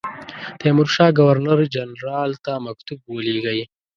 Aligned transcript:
تیمورشاه 0.59 1.15
ګورنر 1.19 1.59
جنرال 1.73 2.31
ته 2.45 2.51
مکتوب 2.65 2.99
ولېږی. 3.07 3.61